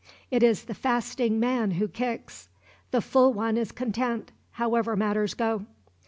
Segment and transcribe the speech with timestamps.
[0.31, 2.49] It is the fasting man who kicks.
[2.89, 5.67] The full one is content, however matters go."